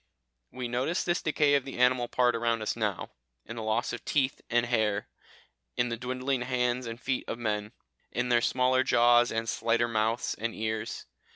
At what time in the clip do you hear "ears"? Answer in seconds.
10.55-11.05